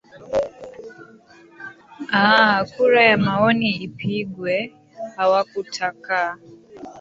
aah 2.21 2.57
kura 2.71 3.01
ya 3.09 3.17
maoni 3.25 3.69
ipigwe 3.85 4.55
hawakutakaa 5.15 6.33